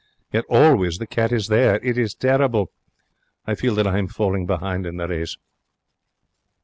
Yet 0.31 0.45
always 0.49 0.97
the 0.97 1.05
cat 1.05 1.31
is 1.31 1.45
there. 1.45 1.75
It 1.85 1.95
is 1.95 2.15
terrible. 2.15 2.71
I 3.45 3.53
feel 3.53 3.75
that 3.75 3.85
I 3.85 3.99
am 3.99 4.07
falling 4.07 4.47
behind 4.47 4.87
in 4.87 4.97
the 4.97 5.07
race. 5.07 5.37